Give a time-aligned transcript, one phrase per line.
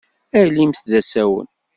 [0.39, 1.47] Alimt d asawen.